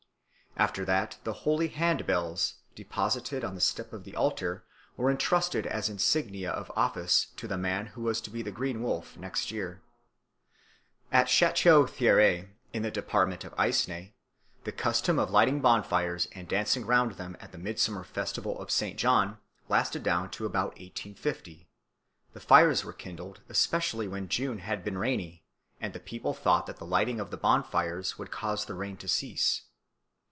After 0.57 0.83
that 0.85 1.17
the 1.23 1.33
holy 1.47 1.69
hand 1.69 2.05
bells, 2.05 2.55
deposited 2.75 3.43
on 3.43 3.55
the 3.55 3.61
step 3.61 3.93
of 3.93 4.03
the 4.03 4.15
altar, 4.17 4.63
were 4.97 5.09
entrusted 5.09 5.65
as 5.65 5.89
insignia 5.89 6.51
of 6.51 6.71
office 6.75 7.27
to 7.37 7.47
the 7.47 7.57
man 7.57 7.87
who 7.87 8.01
was 8.03 8.19
to 8.21 8.29
be 8.29 8.41
the 8.43 8.51
Green 8.51 8.83
Wolf 8.83 9.15
next 9.17 9.49
year. 9.49 9.81
At 11.11 11.27
Château 11.27 11.89
Thierry, 11.89 12.49
in 12.73 12.83
the 12.83 12.91
department 12.91 13.43
of 13.45 13.53
Aisne, 13.57 14.13
the 14.65 14.71
custom 14.73 15.17
of 15.17 15.31
lighting 15.31 15.61
bonfires 15.61 16.27
and 16.33 16.47
dancing 16.49 16.85
round 16.85 17.13
them 17.13 17.35
at 17.39 17.51
the 17.53 17.57
midsummer 17.57 18.03
festival 18.03 18.59
of 18.59 18.69
St. 18.69 18.99
John 18.99 19.39
lasted 19.67 20.03
down 20.03 20.29
to 20.31 20.45
about 20.45 20.71
1850; 20.71 21.69
the 22.33 22.39
fires 22.41 22.83
were 22.85 22.93
kindled 22.93 23.39
especially 23.49 24.07
when 24.07 24.27
June 24.27 24.59
had 24.59 24.83
been 24.83 24.97
rainy, 24.97 25.43
and 25.79 25.93
the 25.93 25.99
people 25.99 26.33
thought 26.35 26.67
that 26.67 26.77
the 26.77 26.85
lighting 26.85 27.19
of 27.21 27.31
the 27.31 27.37
bonfires 27.37 28.19
would 28.19 28.29
cause 28.31 28.65
the 28.65 28.75
rain 28.75 28.97
to 28.97 29.07
cease. 29.07 29.63